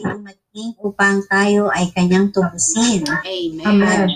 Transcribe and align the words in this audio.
ay 0.00 0.16
dumating 0.16 0.70
upang 0.80 1.16
tayo 1.28 1.68
ay 1.68 1.92
kanyang 1.92 2.32
tubusin. 2.32 3.04
Amen. 3.04 4.08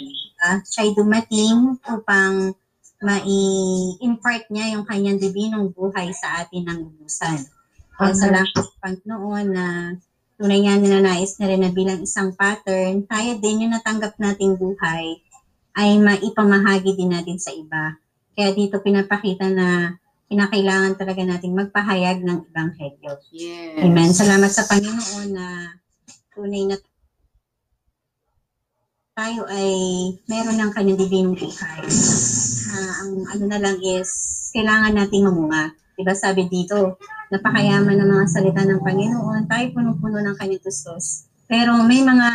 Uh, 0.44 0.58
siya 0.64 0.88
ay 0.88 0.92
dumating 0.96 1.76
upang 1.84 2.56
mai-impart 3.04 4.48
niya 4.48 4.76
yung 4.76 4.88
kanyang 4.88 5.20
dibinong 5.20 5.68
buhay 5.76 6.08
sa 6.16 6.40
atin 6.40 6.64
ng 6.64 6.78
lubusan. 6.88 7.36
Kaya 7.94 8.16
salamat 8.16 8.48
sa 8.56 8.74
Panginoon 8.80 9.46
na 9.52 9.66
tunay 10.40 10.64
nga 10.64 10.74
ninanais 10.80 11.36
na 11.38 11.46
rin 11.46 11.62
na 11.62 11.70
bilang 11.70 12.00
isang 12.00 12.32
pattern, 12.34 13.04
tayo 13.06 13.38
din 13.38 13.68
yung 13.68 13.72
natanggap 13.76 14.16
nating 14.16 14.56
buhay 14.56 15.20
ay 15.76 16.00
maipamahagi 16.00 16.96
din 16.96 17.12
natin 17.12 17.38
sa 17.38 17.52
iba. 17.52 18.00
Kaya 18.34 18.50
dito 18.50 18.82
pinapakita 18.82 19.46
na 19.52 19.94
kinakailangan 20.28 20.96
talaga 20.96 21.22
nating 21.22 21.54
magpahayag 21.54 22.24
ng 22.24 22.38
Ebanghelyo. 22.50 23.12
Yes. 23.30 23.80
Amen. 23.84 24.10
Salamat 24.10 24.50
sa 24.50 24.64
Panginoon 24.64 25.28
na 25.32 25.46
tunay 26.32 26.64
na 26.66 26.76
tayo 29.14 29.46
ay 29.46 29.70
meron 30.26 30.58
ng 30.58 30.70
kanyang 30.74 30.98
divine 30.98 31.30
buhay. 31.38 31.80
Ah, 32.74 32.92
ang 33.06 33.12
ano 33.30 33.44
na 33.46 33.58
lang 33.62 33.78
is, 33.78 34.10
kailangan 34.50 34.90
nating 34.90 35.22
mamunga. 35.22 35.70
Diba 35.94 36.18
sabi 36.18 36.50
dito, 36.50 36.98
napakayaman 37.30 37.94
ng 37.94 38.10
mga 38.10 38.26
salita 38.26 38.66
ng 38.66 38.82
Panginoon, 38.82 39.46
tayo 39.46 39.64
punong-puno 39.70 40.18
ng 40.18 40.34
kanyang 40.34 40.66
tustos. 40.66 41.30
Pero 41.46 41.78
may 41.86 42.02
mga 42.02 42.28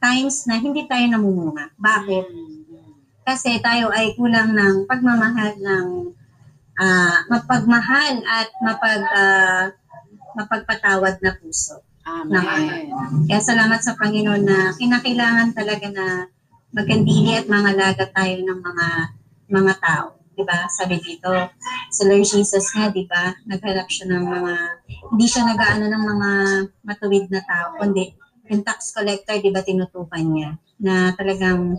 times 0.00 0.48
na 0.48 0.56
hindi 0.56 0.88
tayo 0.88 1.04
namumunga. 1.12 1.76
Bakit? 1.76 2.24
Kasi 3.28 3.60
tayo 3.60 3.92
ay 3.92 4.16
kulang 4.16 4.56
ng 4.56 4.88
pagmamahal 4.88 5.60
ng 5.60 5.86
ah, 6.80 7.22
mapagmahal 7.30 8.22
at 8.26 8.48
mapag 8.62 9.02
ah, 9.14 9.64
mapagpatawad 10.34 11.14
na 11.22 11.30
puso. 11.38 11.78
Amen. 12.04 12.90
Kaya 13.30 13.40
salamat 13.40 13.80
sa 13.80 13.96
Panginoon 13.96 14.42
na 14.44 14.74
kinakailangan 14.76 15.56
talaga 15.56 15.86
na 15.88 16.06
magkandili 16.74 17.38
at 17.38 17.46
mangalaga 17.48 18.04
tayo 18.12 18.42
ng 18.44 18.58
mga 18.60 18.86
mga 19.48 19.72
tao. 19.78 20.06
'Di 20.34 20.42
ba? 20.42 20.66
Sabi 20.66 20.98
dito, 20.98 21.30
si 21.94 22.02
Lord 22.04 22.26
Jesus 22.26 22.66
nga, 22.74 22.90
'di 22.90 23.06
ba? 23.06 23.30
Naghanap 23.46 23.86
siya 23.86 24.10
ng 24.10 24.24
mga 24.26 24.54
hindi 25.14 25.26
siya 25.30 25.42
nagaano 25.46 25.86
ng 25.86 26.02
mga 26.02 26.30
matuwid 26.82 27.24
na 27.30 27.40
tao, 27.46 27.78
kundi 27.78 28.10
yung 28.50 28.60
tax 28.66 28.90
collector, 28.92 29.38
'di 29.38 29.54
ba, 29.54 29.62
tinutukan 29.62 30.24
niya 30.26 30.50
na 30.82 31.14
talagang 31.14 31.78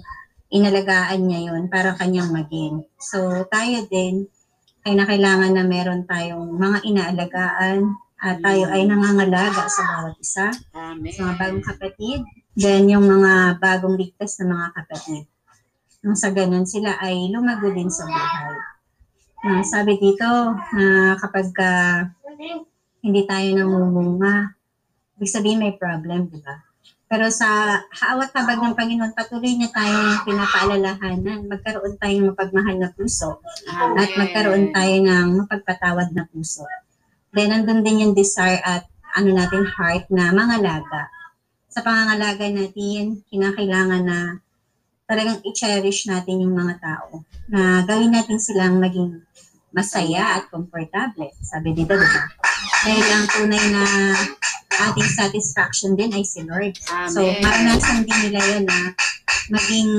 inalagaan 0.49 1.27
niya 1.27 1.51
'yon 1.51 1.67
para 1.67 1.91
kanyang 1.93 2.31
maging. 2.31 2.81
So, 2.97 3.43
tayo 3.51 3.83
din 3.91 4.25
ay 4.86 4.94
nakailangan 4.94 5.52
na 5.58 5.66
meron 5.66 6.05
tayong 6.05 6.45
mga 6.61 6.86
inaalagaan 6.86 7.97
at 8.22 8.38
tayo 8.39 8.69
ay 8.69 8.86
nangangalaga 8.86 9.66
sa 9.66 9.81
bawat 9.81 10.16
isa 10.22 10.47
Amen. 10.78 11.09
sa 11.09 11.25
mga 11.25 11.36
bagong 11.41 11.66
kapatid, 11.66 12.19
then 12.53 12.86
yung 12.88 13.09
mga 13.09 13.58
bagong 13.58 13.97
ligtas 13.97 14.38
na 14.39 14.53
mga 14.53 14.67
kapatid. 14.78 15.23
Nang 16.06 16.13
sa 16.13 16.30
ganun, 16.30 16.69
sila 16.69 17.02
ay 17.02 17.33
lumago 17.33 17.66
din 17.73 17.89
sa 17.89 18.06
buhay. 18.06 18.56
Na 19.41 19.66
sabi 19.66 19.97
dito 19.97 20.30
na 20.78 21.17
kapag 21.17 21.50
ka 21.50 21.72
hindi 23.06 23.22
tayo 23.25 23.47
namumunga, 23.58 24.53
ibig 25.17 25.33
sabihin 25.33 25.61
may 25.61 25.73
problem, 25.78 26.30
di 26.30 26.41
ba? 26.41 26.61
Pero 27.05 27.29
sa 27.29 27.79
hawat 27.85 28.33
habag 28.33 28.57
ng 28.57 28.73
Panginoon, 28.73 29.13
patuloy 29.13 29.53
niya 29.53 29.69
tayong 29.69 30.25
pinapaalalahanan. 30.25 31.45
Magkaroon 31.45 31.95
tayo 32.01 32.15
ng 32.17 32.29
mapagmahal 32.33 32.75
na 32.81 32.89
puso 32.97 33.37
at 33.69 34.09
magkaroon 34.17 34.73
tayo 34.73 34.95
ng 35.05 35.27
mapagpatawad 35.45 36.09
na 36.17 36.25
puso. 36.25 36.65
Then, 37.29 37.53
nandun 37.53 37.85
din 37.85 38.09
yung 38.09 38.13
desire 38.17 38.57
at 38.65 38.89
ano 39.15 39.31
natin, 39.31 39.69
heart 39.69 40.09
na 40.09 40.33
mangalaga. 40.33 41.13
Sa 41.69 41.85
pangangalaga 41.85 42.49
natin, 42.49 43.21
kinakailangan 43.29 44.03
na 44.03 44.19
talagang 45.05 45.39
i-cherish 45.45 46.09
natin 46.09 46.41
yung 46.41 46.57
mga 46.57 46.81
tao. 46.81 47.21
Na 47.45 47.85
gawin 47.85 48.11
natin 48.17 48.41
silang 48.41 48.81
maging 48.81 49.21
masaya 49.75 50.41
at 50.41 50.49
komportable. 50.49 51.29
Sabi 51.44 51.75
dito, 51.75 51.94
di 51.94 52.07
ba? 52.07 52.23
Dahil 52.88 53.07
ang 53.11 53.25
tunay 53.27 53.63
na 53.75 53.83
ating 54.90 55.09
satisfaction 55.09 55.96
din 55.96 56.12
ay 56.12 56.24
si 56.24 56.44
Lord. 56.44 56.75
So, 57.09 57.24
Amen. 57.24 57.41
maranasan 57.41 58.03
din 58.03 58.18
nila 58.30 58.40
yun 58.44 58.63
na 58.68 58.80
maging 59.50 59.91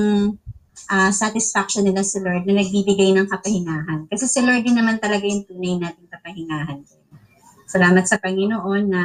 ah, 0.91 1.11
satisfaction 1.11 1.87
nila 1.87 2.03
si 2.07 2.19
Lord 2.23 2.45
na 2.47 2.61
nagbibigay 2.61 3.15
ng 3.17 3.27
kapahingahan. 3.31 4.07
Kasi 4.11 4.25
si 4.29 4.39
Lord 4.43 4.63
din 4.63 4.77
naman 4.77 5.01
talaga 5.01 5.25
yung 5.25 5.47
tunay 5.47 5.81
nating 5.81 6.09
kapahingahan. 6.11 6.83
Salamat 7.67 8.05
sa 8.07 8.21
Panginoon 8.23 8.85
na 8.87 9.03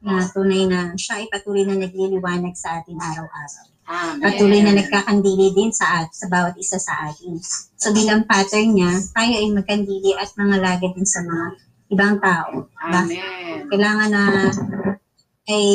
na 0.00 0.24
tunay 0.24 0.64
na 0.64 0.96
siya 0.96 1.20
ay 1.20 1.28
patuloy 1.28 1.68
na 1.68 1.76
nagliliwanag 1.76 2.56
sa 2.56 2.80
atin 2.80 2.96
araw-araw. 2.96 3.66
Amen. 3.90 4.22
Patuloy 4.22 4.60
na 4.64 4.72
nagkakandili 4.72 5.52
din 5.52 5.70
sa 5.74 6.02
at 6.02 6.08
sa 6.16 6.30
bawat 6.32 6.56
isa 6.56 6.80
sa 6.80 7.10
atin. 7.10 7.36
So 7.76 7.92
bilang 7.92 8.24
pattern 8.24 8.72
niya, 8.72 8.96
tayo 9.12 9.34
ay 9.34 9.48
magkandili 9.52 10.16
at 10.16 10.32
mangalaga 10.40 10.88
din 10.88 11.04
sa 11.04 11.20
mga 11.20 11.46
ibang 11.90 12.16
tao. 12.22 12.70
Diba? 12.70 13.00
Amen. 13.04 13.66
Kailangan 13.68 14.08
na 14.10 14.22
ay 15.50 15.66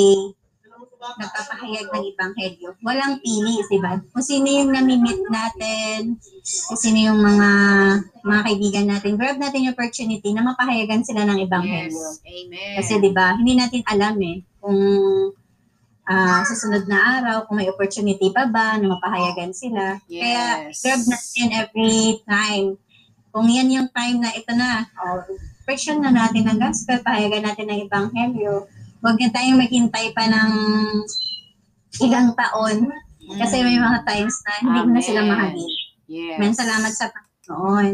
nagpapahayag 1.06 1.88
ng 1.94 2.04
ibanghelyo. 2.18 2.70
Walang 2.82 3.22
pili, 3.22 3.62
di 3.70 3.78
ba? 3.78 4.02
Kung 4.10 4.26
sino 4.26 4.50
yung 4.50 4.74
namimit 4.74 5.22
natin, 5.30 6.18
kung 6.42 6.80
sino 6.80 6.98
yung 6.98 7.22
mga 7.22 7.50
mga 8.26 8.42
kaibigan 8.42 8.88
natin, 8.90 9.14
grab 9.14 9.38
natin 9.38 9.70
yung 9.70 9.78
opportunity 9.78 10.34
na 10.34 10.42
mapahayagan 10.42 11.06
sila 11.06 11.30
ng 11.30 11.46
ibanghelyo. 11.46 12.10
Yes. 12.10 12.26
Amen. 12.26 12.76
Kasi 12.82 12.94
'di 12.98 13.12
ba, 13.14 13.38
hindi 13.38 13.54
natin 13.54 13.86
alam 13.86 14.18
eh 14.18 14.42
kung 14.58 14.80
ah, 16.06 16.42
sa 16.42 16.54
sunod 16.58 16.86
na 16.90 17.22
araw 17.22 17.46
kung 17.46 17.62
may 17.62 17.70
opportunity 17.70 18.30
pa 18.34 18.50
ba 18.50 18.78
na 18.78 18.90
mapahayagan 18.90 19.54
sila. 19.54 20.02
Kaya 20.10 20.70
Yes. 20.70 20.82
grab 20.82 21.02
natin 21.06 21.48
every 21.54 22.22
time. 22.26 22.68
Kung 23.30 23.46
yan 23.52 23.68
yung 23.68 23.90
time 23.92 24.24
na 24.24 24.32
ito 24.32 24.48
na, 24.56 24.88
oh, 24.96 25.22
preaching 25.66 26.00
na 26.00 26.14
natin 26.14 26.46
ng 26.46 26.62
gospel, 26.62 27.02
pahayagan 27.02 27.44
natin 27.50 27.68
ng 27.68 27.90
ebanghelyo. 27.90 28.70
Huwag 29.02 29.18
na 29.20 29.30
tayong 29.34 29.60
maghintay 29.60 30.14
pa 30.14 30.30
ng 30.30 30.52
ilang 32.06 32.32
taon. 32.38 32.94
Kasi 33.26 33.66
may 33.66 33.82
mga 33.82 34.06
times 34.06 34.36
na 34.46 34.52
hindi 34.62 34.80
mo 34.86 34.90
na 34.94 35.02
sila 35.02 35.22
Amen. 35.26 35.32
mahagin. 35.34 35.72
Yes. 36.06 36.38
Men, 36.38 36.54
salamat 36.54 36.94
sa 36.94 37.10
Panginoon. 37.10 37.94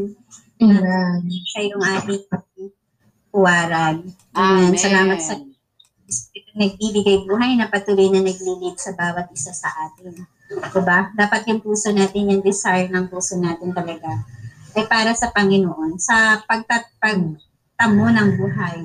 Amen. 0.62 1.20
Siya 1.48 1.62
yung 1.72 1.84
ating 1.84 2.24
puwarag. 3.32 3.98
Amen. 4.36 4.76
Amen. 4.76 4.76
Salamat 4.76 5.20
sa 5.24 5.40
Espiritu 6.12 6.52
nagbibigay 6.52 7.24
buhay 7.24 7.56
na 7.56 7.72
patuloy 7.72 8.12
na 8.12 8.20
naglilid 8.20 8.76
sa 8.76 8.92
bawat 8.92 9.32
isa 9.32 9.56
sa 9.56 9.72
atin. 9.88 10.28
Diba? 10.52 11.16
Dapat 11.16 11.48
yung 11.48 11.64
puso 11.64 11.96
natin, 11.96 12.28
yung 12.28 12.44
desire 12.44 12.92
ng 12.92 13.08
puso 13.08 13.40
natin 13.40 13.72
talaga 13.72 14.20
ay 14.76 14.88
para 14.88 15.12
sa 15.16 15.32
Panginoon. 15.32 16.00
Sa 16.00 16.44
pagtatamo 17.81 18.14
ng 18.14 18.30
buhay 18.38 18.78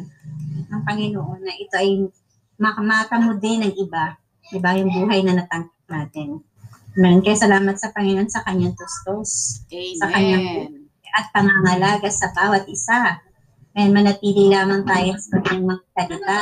ng 0.73 0.81
Panginoon 0.89 1.45
na 1.45 1.53
ito 1.53 1.75
ay 1.77 2.09
makamata 2.57 3.21
din 3.37 3.69
ng 3.69 3.75
iba. 3.77 4.17
Diba? 4.49 4.73
Yung 4.73 4.89
buhay 4.89 5.21
na 5.21 5.37
natanggap 5.37 5.85
natin. 5.85 6.41
Amen. 6.97 7.21
Kaya 7.21 7.37
salamat 7.37 7.77
sa 7.77 7.93
Panginoon 7.93 8.33
sa 8.33 8.41
kanyang 8.41 8.73
tustos 8.73 9.61
sa 10.01 10.09
kanyang 10.09 10.73
Amen. 10.73 10.89
at 11.13 11.29
pangangalaga 11.29 12.09
sa 12.09 12.33
bawat 12.33 12.65
isa. 12.73 13.21
And 13.77 13.93
manatili 13.93 14.49
lamang 14.49 14.89
tayo 14.89 15.13
sa 15.21 15.45
kanyang 15.45 15.77
mga 15.77 15.85
salita. 15.93 16.41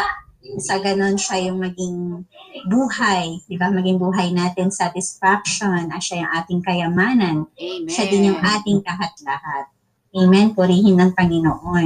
Sa 0.62 0.78
ganon 0.78 1.18
siya 1.18 1.50
yung 1.50 1.58
maging 1.58 2.22
buhay, 2.70 3.42
di 3.50 3.58
ba? 3.58 3.66
Maging 3.74 3.98
buhay 3.98 4.30
natin, 4.30 4.70
satisfaction, 4.70 5.90
at 5.90 5.98
siya 5.98 6.22
yung 6.22 6.32
ating 6.38 6.60
kayamanan. 6.62 7.50
Amen. 7.50 7.90
Siya 7.90 8.06
din 8.06 8.30
yung 8.30 8.38
ating 8.38 8.78
kahat-lahat. 8.86 9.74
Amen. 10.14 10.54
Purihin 10.54 10.94
ng 10.94 11.10
Panginoon. 11.10 11.82